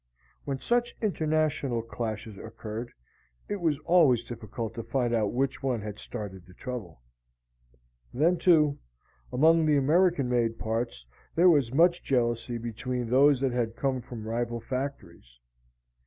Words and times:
(When 0.45 0.59
such 0.59 0.95
international 0.99 1.83
clashes 1.83 2.35
occurred, 2.39 2.91
it 3.47 3.57
was 3.57 3.77
always 3.85 4.23
difficult 4.23 4.73
to 4.73 4.81
find 4.83 5.13
out 5.13 5.31
which 5.31 5.61
one 5.61 5.79
had 5.79 5.99
started 5.99 6.47
the 6.47 6.55
trouble.) 6.55 7.03
Then, 8.11 8.37
too, 8.37 8.79
among 9.31 9.67
the 9.67 9.77
American 9.77 10.27
made 10.27 10.57
parts 10.57 11.05
there 11.35 11.49
was 11.51 11.71
much 11.71 12.03
jealousy 12.03 12.57
between 12.57 13.11
those 13.11 13.39
that 13.41 13.51
had 13.51 13.75
come 13.75 14.01
from 14.01 14.25
rival 14.27 14.59
factories. 14.59 15.37